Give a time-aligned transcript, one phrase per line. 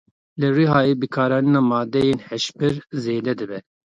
[0.39, 3.59] Li Rihayê bikaranîna madeyên hişbir zêde dibe.